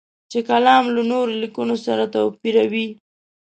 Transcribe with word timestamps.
چې 0.31 0.39
کالم 0.47 0.85
له 0.95 1.01
نورو 1.11 1.33
لیکنو 1.41 1.75
سره 1.85 2.03
توپیروي. 2.13 2.87